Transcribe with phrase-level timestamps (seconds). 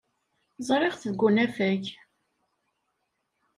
[0.67, 1.83] Ẓriɣ-t deg unafag.